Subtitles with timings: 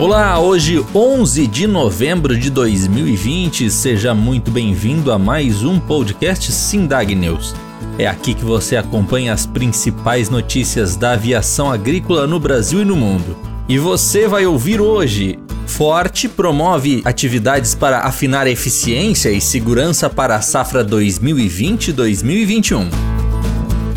[0.00, 7.14] Olá, hoje 11 de novembro de 2020, seja muito bem-vindo a mais um podcast Sindag
[7.14, 7.54] News.
[7.98, 12.96] É aqui que você acompanha as principais notícias da aviação agrícola no Brasil e no
[12.96, 13.36] mundo.
[13.68, 20.40] E você vai ouvir hoje: Forte promove atividades para afinar eficiência e segurança para a
[20.40, 22.88] safra 2020-2021.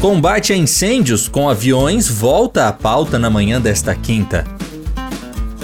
[0.02, 4.44] Combate a incêndios com aviões volta à pauta na manhã desta quinta.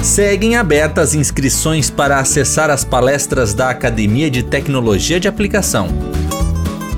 [0.02, 5.90] Seguem abertas inscrições para acessar as palestras da Academia de Tecnologia de Aplicação.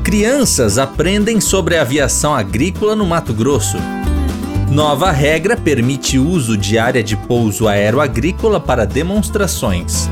[0.03, 3.77] Crianças aprendem sobre aviação agrícola no Mato Grosso.
[4.69, 10.07] Nova regra permite uso de área de pouso aeroagrícola para demonstrações.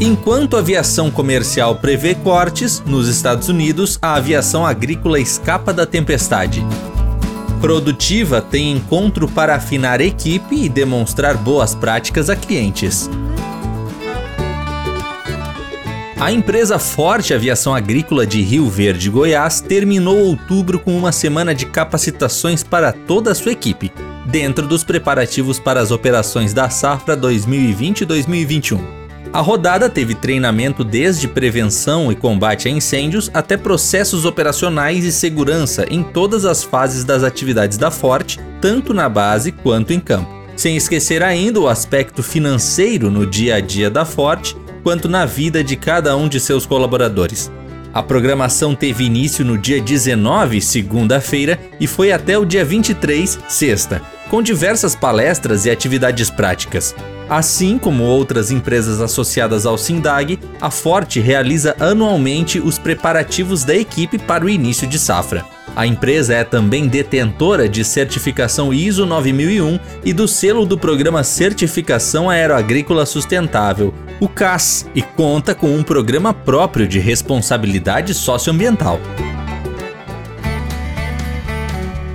[0.00, 6.64] Enquanto a aviação comercial prevê cortes, nos Estados Unidos a aviação agrícola escapa da tempestade.
[7.60, 13.10] Produtiva tem encontro para afinar equipe e demonstrar boas práticas a clientes.
[16.18, 21.66] A empresa Forte Aviação Agrícola de Rio Verde, Goiás, terminou outubro com uma semana de
[21.66, 23.92] capacitações para toda a sua equipe,
[24.26, 28.99] dentro dos preparativos para as operações da safra 2020-2021.
[29.32, 35.86] A rodada teve treinamento desde prevenção e combate a incêndios até processos operacionais e segurança
[35.88, 40.28] em todas as fases das atividades da Forte, tanto na base quanto em campo.
[40.56, 45.62] Sem esquecer ainda o aspecto financeiro no dia a dia da Forte, quanto na vida
[45.62, 47.52] de cada um de seus colaboradores.
[47.94, 54.02] A programação teve início no dia 19, segunda-feira, e foi até o dia 23, sexta,
[54.28, 56.94] com diversas palestras e atividades práticas.
[57.30, 64.18] Assim como outras empresas associadas ao Sindag, a Forte realiza anualmente os preparativos da equipe
[64.18, 65.46] para o início de safra.
[65.76, 72.28] A empresa é também detentora de certificação ISO 9001 e do selo do programa Certificação
[72.28, 78.98] Aeroagrícola Sustentável, o CAS, e conta com um programa próprio de responsabilidade socioambiental.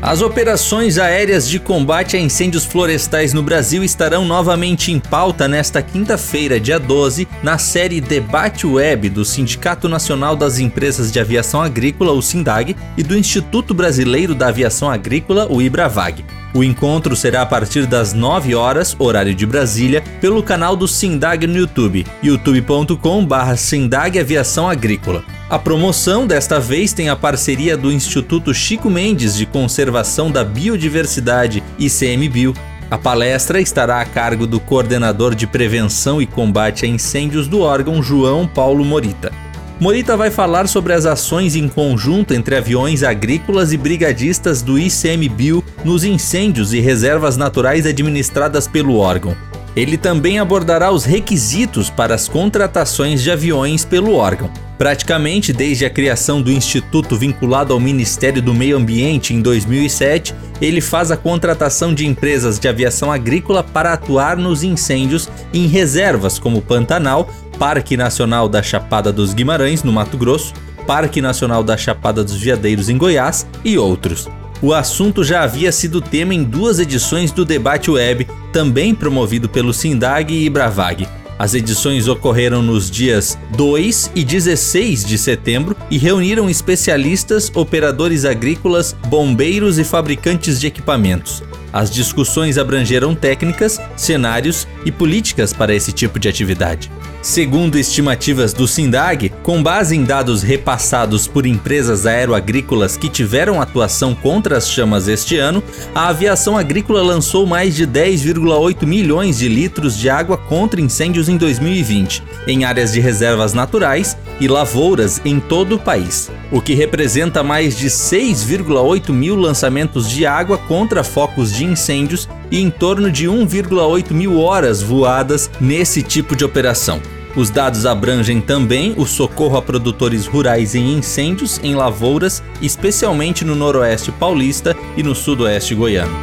[0.05, 5.81] As operações aéreas de combate a incêndios florestais no Brasil estarão novamente em pauta nesta
[5.81, 12.11] quinta-feira, dia 12, na série Debate Web do Sindicato Nacional das Empresas de Aviação Agrícola,
[12.11, 16.23] o SINDAG, e do Instituto Brasileiro da Aviação Agrícola, o IBRAVAG.
[16.55, 21.45] O encontro será a partir das 9 horas, horário de Brasília, pelo canal do Sindag
[21.45, 25.25] no YouTube, youtube.com/barra Sindag Aviação Agrícola.
[25.49, 31.61] A promoção desta vez tem a parceria do Instituto Chico Mendes de Conservação da Biodiversidade,
[31.77, 32.53] ICMBio.
[32.89, 38.01] A palestra estará a cargo do coordenador de prevenção e combate a incêndios do órgão
[38.01, 39.44] João Paulo Morita.
[39.77, 45.61] Morita vai falar sobre as ações em conjunto entre aviões agrícolas e brigadistas do ICMBio
[45.83, 49.35] nos incêndios e reservas naturais administradas pelo órgão.
[49.75, 54.49] Ele também abordará os requisitos para as contratações de aviões pelo órgão.
[54.77, 60.79] Praticamente desde a criação do instituto vinculado ao Ministério do Meio Ambiente em 2007, ele
[60.79, 66.61] faz a contratação de empresas de aviação agrícola para atuar nos incêndios em reservas como
[66.61, 70.53] Pantanal, Parque Nacional da Chapada dos Guimarães, no Mato Grosso,
[70.85, 74.27] Parque Nacional da Chapada dos Veadeiros, em Goiás e outros.
[74.61, 79.73] O assunto já havia sido tema em duas edições do Debate Web, também promovido pelo
[79.73, 81.07] Sindag e Bravag.
[81.37, 88.95] As edições ocorreram nos dias 2 e 16 de setembro e reuniram especialistas, operadores agrícolas,
[89.07, 91.43] bombeiros e fabricantes de equipamentos.
[91.73, 96.89] As discussões abrangeram técnicas, cenários e políticas para esse tipo de atividade.
[97.25, 104.13] Segundo estimativas do SINDAG, com base em dados repassados por empresas aeroagrícolas que tiveram atuação
[104.13, 105.63] contra as chamas este ano,
[105.95, 111.35] a aviação agrícola lançou mais de 10,8 milhões de litros de água contra incêndios em
[111.35, 117.41] 2020, em áreas de reservas naturais e lavouras em todo o país, o que representa
[117.41, 123.25] mais de 6,8 mil lançamentos de água contra focos de incêndios e em torno de
[123.25, 127.01] 1,8 mil horas voadas nesse tipo de operação.
[127.35, 133.55] Os dados abrangem também o socorro a produtores rurais em incêndios em lavouras, especialmente no
[133.55, 136.15] noroeste paulista e no sudoeste goiano.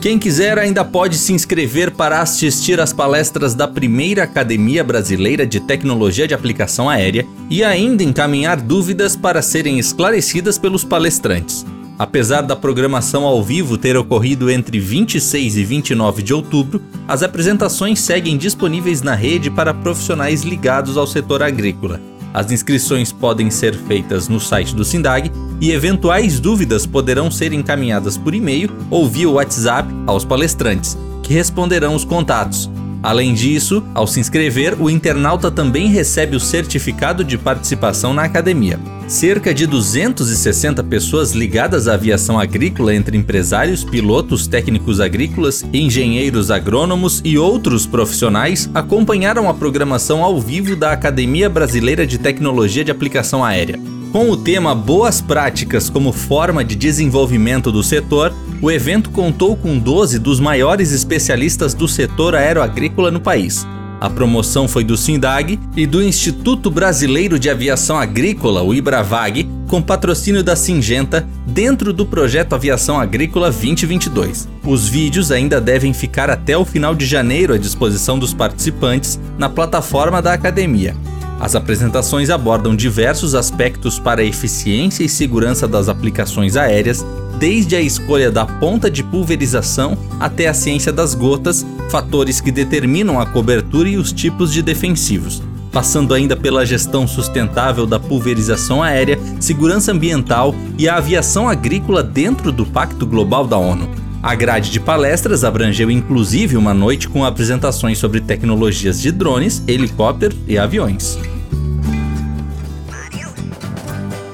[0.00, 5.60] Quem quiser ainda pode se inscrever para assistir às palestras da primeira Academia Brasileira de
[5.60, 11.66] Tecnologia de Aplicação Aérea e ainda encaminhar dúvidas para serem esclarecidas pelos palestrantes.
[12.00, 18.00] Apesar da programação ao vivo ter ocorrido entre 26 e 29 de outubro, as apresentações
[18.00, 22.00] seguem disponíveis na rede para profissionais ligados ao setor agrícola.
[22.32, 25.30] As inscrições podem ser feitas no site do SINDAG
[25.60, 31.94] e eventuais dúvidas poderão ser encaminhadas por e-mail ou via WhatsApp aos palestrantes, que responderão
[31.94, 32.70] os contatos.
[33.02, 38.78] Além disso, ao se inscrever, o internauta também recebe o certificado de participação na academia.
[39.08, 47.22] Cerca de 260 pessoas ligadas à aviação agrícola, entre empresários, pilotos, técnicos agrícolas, engenheiros agrônomos
[47.24, 53.42] e outros profissionais, acompanharam a programação ao vivo da Academia Brasileira de Tecnologia de Aplicação
[53.42, 53.99] Aérea.
[54.12, 59.78] Com o tema Boas Práticas como forma de desenvolvimento do setor, o evento contou com
[59.78, 63.64] 12 dos maiores especialistas do setor aeroagrícola no país.
[64.00, 69.80] A promoção foi do SINDAG e do Instituto Brasileiro de Aviação Agrícola, o IBRAVAG, com
[69.80, 74.48] patrocínio da Singenta, dentro do projeto Aviação Agrícola 2022.
[74.64, 79.48] Os vídeos ainda devem ficar até o final de janeiro à disposição dos participantes na
[79.48, 80.96] plataforma da academia.
[81.40, 87.04] As apresentações abordam diversos aspectos para a eficiência e segurança das aplicações aéreas,
[87.38, 93.18] desde a escolha da ponta de pulverização até a ciência das gotas, fatores que determinam
[93.18, 95.42] a cobertura e os tipos de defensivos.
[95.72, 102.52] Passando ainda pela gestão sustentável da pulverização aérea, segurança ambiental e a aviação agrícola dentro
[102.52, 103.88] do Pacto Global da ONU.
[104.22, 110.38] A grade de palestras abrangeu inclusive uma noite com apresentações sobre tecnologias de drones, helicópteros
[110.46, 111.18] e aviões.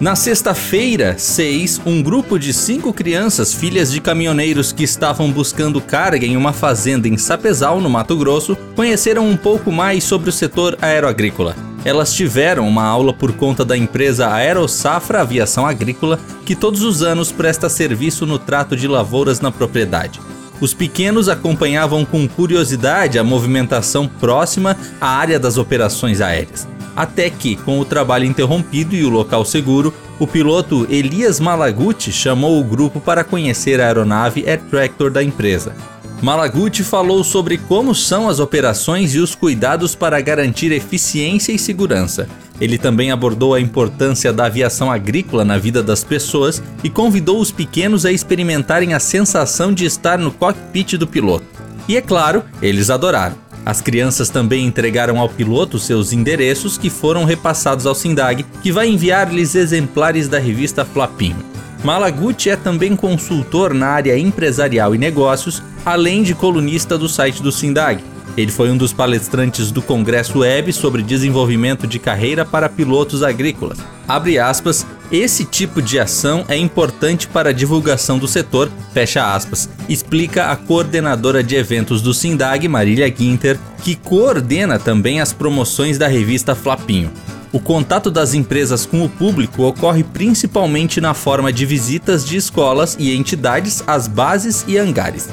[0.01, 6.27] Na sexta-feira, 6, um grupo de cinco crianças, filhas de caminhoneiros que estavam buscando carga
[6.27, 10.77] em uma fazenda em Sapezal, no Mato Grosso, conheceram um pouco mais sobre o setor
[10.83, 11.66] aeroagrícola.
[11.87, 17.31] Elas tiveram uma aula por conta da empresa Aerosafra Aviação Agrícola, que todos os anos
[17.31, 20.21] presta serviço no trato de lavouras na propriedade.
[20.61, 26.67] Os pequenos acompanhavam com curiosidade a movimentação próxima à área das operações aéreas
[26.97, 32.59] até que, com o trabalho interrompido e o local seguro, o piloto Elias Malaguti chamou
[32.59, 35.77] o grupo para conhecer a aeronave Air Tractor da empresa.
[36.23, 42.27] Malaguti falou sobre como são as operações e os cuidados para garantir eficiência e segurança.
[42.59, 47.53] Ele também abordou a importância da aviação agrícola na vida das pessoas e convidou os
[47.53, 51.45] pequenos a experimentarem a sensação de estar no cockpit do piloto.
[51.87, 53.37] E é claro, eles adoraram.
[53.65, 58.89] As crianças também entregaram ao piloto seus endereços que foram repassados ao Sindag, que vai
[58.89, 61.45] enviar-lhes exemplares da revista Flapinho.
[61.87, 67.53] Malaguti é também consultor na área empresarial e negócios, além de colunista do site do
[67.53, 68.03] Sindag.
[68.37, 73.79] Ele foi um dos palestrantes do Congresso Web sobre desenvolvimento de carreira para pilotos agrícolas.
[74.09, 79.69] Abre aspas, esse tipo de ação é importante para a divulgação do setor, fecha aspas,
[79.89, 86.09] explica a coordenadora de eventos do Sindag, Marília Guinter, que coordena também as promoções da
[86.09, 87.13] revista Flapinho.
[87.57, 92.95] O contato das empresas com o público ocorre principalmente na forma de visitas de escolas
[93.01, 95.31] e entidades às bases e hangares.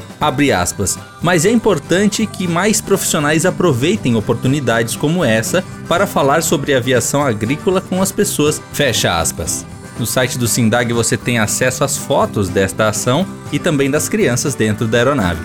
[1.22, 7.82] Mas é importante que mais profissionais aproveitem oportunidades como essa para falar sobre aviação agrícola
[7.82, 8.62] com as pessoas.
[10.00, 14.56] No site do Sindag você tem acesso às fotos desta ação e também das crianças
[14.56, 15.42] dentro da aeronave.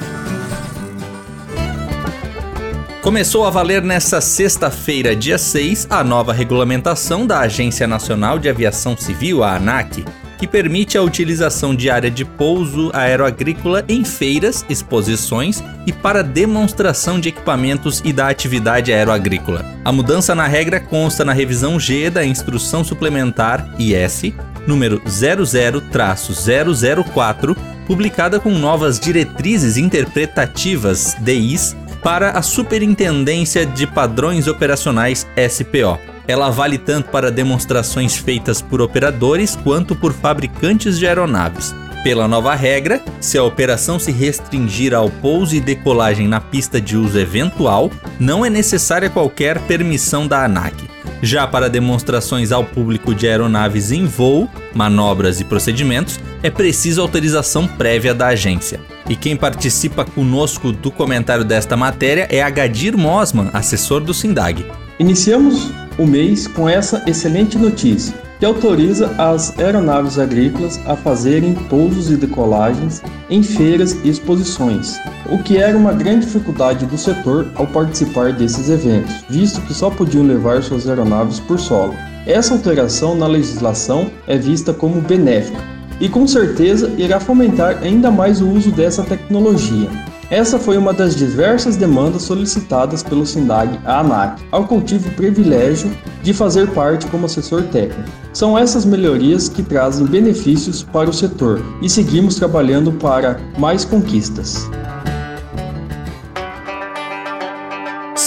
[3.08, 8.94] Começou a valer nesta sexta-feira, dia 6, a nova regulamentação da Agência Nacional de Aviação
[8.94, 10.04] Civil, a ANAC,
[10.36, 17.18] que permite a utilização de área de pouso aeroagrícola em feiras, exposições e para demonstração
[17.18, 19.64] de equipamentos e da atividade aeroagrícola.
[19.86, 24.34] A mudança na regra consta na revisão G da Instrução Suplementar IS,
[24.66, 31.74] número 00-004, publicada com novas diretrizes interpretativas DIs
[32.08, 35.98] para a Superintendência de Padrões Operacionais SPO.
[36.26, 41.74] Ela vale tanto para demonstrações feitas por operadores quanto por fabricantes de aeronaves.
[42.02, 46.96] Pela nova regra, se a operação se restringir ao pouso e decolagem na pista de
[46.96, 50.97] uso eventual, não é necessária qualquer permissão da ANAC.
[51.22, 57.66] Já para demonstrações ao público de aeronaves em voo, manobras e procedimentos, é preciso autorização
[57.66, 58.80] prévia da agência.
[59.08, 64.64] E quem participa conosco do comentário desta matéria é Agadir Mosman, assessor do SINDAG.
[64.98, 72.10] Iniciamos o mês com essa excelente notícia que autoriza as aeronaves agrícolas a fazerem pousos
[72.10, 77.66] e decolagens em feiras e exposições, o que era uma grande dificuldade do setor ao
[77.66, 81.94] participar desses eventos, visto que só podiam levar suas aeronaves por solo.
[82.26, 85.58] Essa alteração na legislação é vista como benéfica
[86.00, 89.88] e com certeza irá fomentar ainda mais o uso dessa tecnologia.
[90.30, 95.14] Essa foi uma das diversas demandas solicitadas pelo SINDAG à ANAC, ao qual tive o
[95.14, 95.90] privilégio
[96.22, 98.10] de fazer parte como assessor técnico.
[98.34, 104.68] São essas melhorias que trazem benefícios para o setor e seguimos trabalhando para mais conquistas.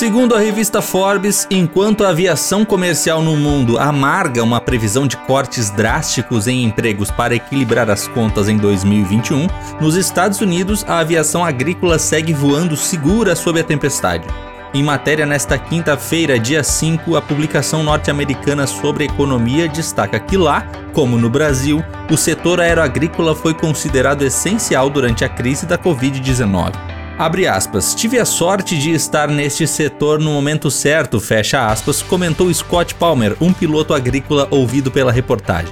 [0.01, 5.69] Segundo a revista Forbes, enquanto a aviação comercial no mundo amarga uma previsão de cortes
[5.69, 9.45] drásticos em empregos para equilibrar as contas em 2021,
[9.79, 14.25] nos Estados Unidos a aviação agrícola segue voando segura sob a tempestade.
[14.73, 21.15] Em matéria nesta quinta-feira, dia 5, a publicação norte-americana sobre economia destaca que lá, como
[21.15, 26.90] no Brasil, o setor aeroagrícola foi considerado essencial durante a crise da Covid-19.
[27.21, 27.93] Abre aspas.
[27.93, 33.37] Tive a sorte de estar neste setor no momento certo, fecha aspas, comentou Scott Palmer,
[33.39, 35.71] um piloto agrícola ouvido pela reportagem.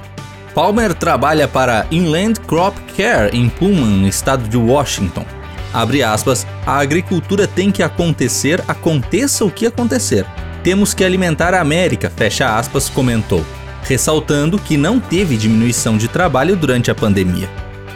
[0.54, 5.26] Palmer trabalha para Inland Crop Care em Pullman, estado de Washington.
[5.74, 10.24] Abre aspas, a agricultura tem que acontecer, aconteça o que acontecer.
[10.62, 13.44] Temos que alimentar a América, fecha aspas, comentou,
[13.82, 17.50] ressaltando que não teve diminuição de trabalho durante a pandemia.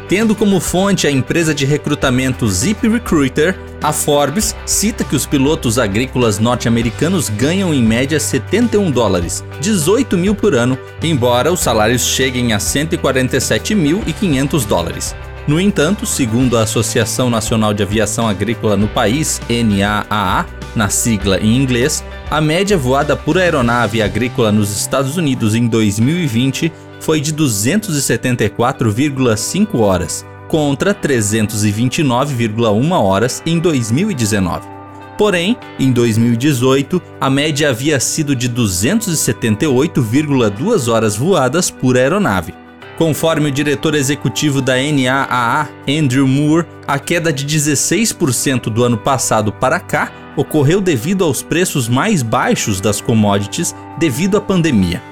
[0.09, 6.39] Tendo como fonte a empresa de recrutamento ZipRecruiter, a Forbes cita que os pilotos agrícolas
[6.39, 12.59] norte-americanos ganham em média 71 dólares, 18 mil por ano, embora os salários cheguem a
[12.59, 15.17] 147.500 dólares.
[15.47, 21.57] No entanto, segundo a Associação Nacional de Aviação Agrícola no país, NAAA, na sigla em
[21.57, 29.79] inglês, a média voada por aeronave agrícola nos Estados Unidos em 2020 foi de 274,5
[29.79, 34.73] horas, contra 329,1 horas em 2019.
[35.17, 42.53] Porém, em 2018, a média havia sido de 278,2 horas voadas por aeronave.
[42.99, 49.53] Conforme o diretor executivo da NAAA, Andrew Moore, a queda de 16% do ano passado
[49.53, 55.03] para cá ocorreu devido aos preços mais baixos das commodities devido à pandemia.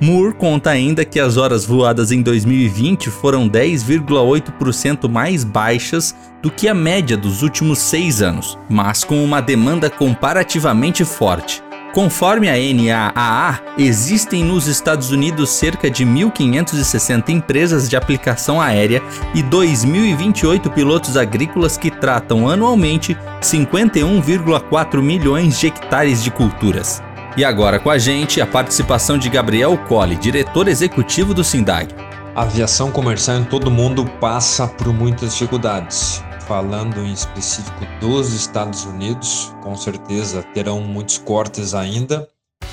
[0.00, 6.68] Moore conta ainda que as horas voadas em 2020 foram 10,8% mais baixas do que
[6.68, 11.62] a média dos últimos seis anos, mas com uma demanda comparativamente forte.
[11.92, 19.02] Conforme a NAAA, existem nos Estados Unidos cerca de 1.560 empresas de aplicação aérea
[19.34, 27.02] e 2.028 pilotos agrícolas que tratam anualmente 51,4 milhões de hectares de culturas.
[27.36, 31.88] E agora com a gente a participação de Gabriel Colli, diretor executivo do SINDAG.
[32.36, 36.22] A aviação comercial em todo o mundo passa por muitas dificuldades.
[36.50, 42.28] Falando em específico dos Estados Unidos, com certeza terão muitos cortes ainda.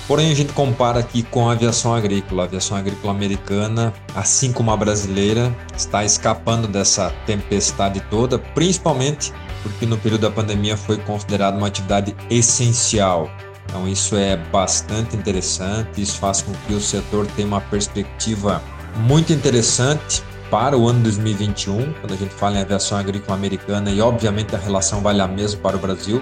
[0.08, 2.42] Porém, a gente compara aqui com a aviação agrícola.
[2.42, 9.32] A aviação agrícola americana, assim como a brasileira, está escapando dessa tempestade toda, principalmente
[9.62, 13.30] porque no período da pandemia foi considerada uma atividade essencial
[13.70, 18.64] então isso é bastante interessante, isso faz com que o setor tenha uma perspectiva
[18.96, 24.02] muito interessante para o ano 2021, quando a gente fala em aviação agrícola americana e
[24.02, 26.22] obviamente a relação vale a mesma para o Brasil,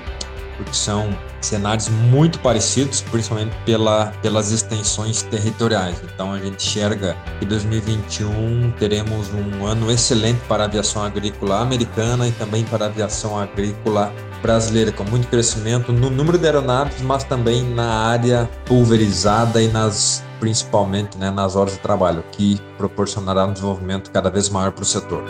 [0.57, 1.09] porque são
[1.41, 6.01] cenários muito parecidos, principalmente pela, pelas extensões territoriais.
[6.13, 12.27] Então a gente enxerga que 2021 teremos um ano excelente para a aviação agrícola americana
[12.27, 17.23] e também para a aviação agrícola brasileira, com muito crescimento no número de aeronaves, mas
[17.23, 23.53] também na área pulverizada e nas principalmente né, nas horas de trabalho, que proporcionará um
[23.53, 25.23] desenvolvimento cada vez maior para o setor.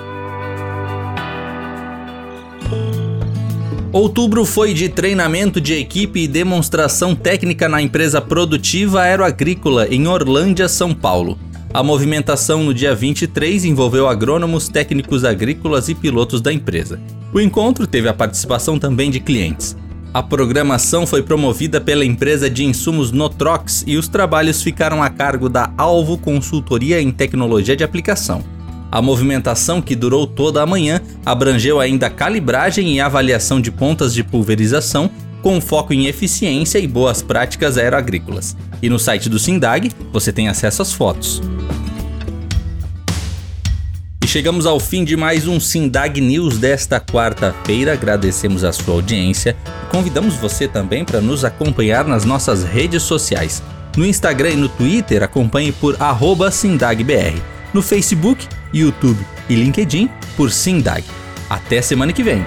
[3.91, 10.67] Outubro foi de treinamento de equipe e demonstração técnica na empresa produtiva aeroagrícola em Orlândia,
[10.67, 11.39] São Paulo.
[11.73, 16.99] A movimentação no dia 23 envolveu agrônomos, técnicos agrícolas e pilotos da empresa.
[17.35, 19.75] O encontro teve a participação também de clientes.
[20.13, 25.49] A programação foi promovida pela empresa de insumos Notrox e os trabalhos ficaram a cargo
[25.49, 28.41] da Alvo Consultoria em Tecnologia de Aplicação.
[28.89, 34.23] A movimentação, que durou toda a manhã, abrangeu ainda calibragem e avaliação de pontas de
[34.23, 35.11] pulverização,
[35.41, 38.55] com foco em eficiência e boas práticas aeroagrícolas.
[38.81, 41.41] E no site do Sindag você tem acesso às fotos.
[44.25, 47.93] E chegamos ao fim de mais um Sindag News desta quarta-feira.
[47.93, 53.61] Agradecemos a sua audiência e convidamos você também para nos acompanhar nas nossas redes sociais.
[53.95, 55.95] No Instagram e no Twitter, acompanhe por
[56.51, 57.39] SindagBR.
[57.71, 61.03] No Facebook, YouTube e LinkedIn, por Sindag.
[61.47, 62.43] Até semana que vem!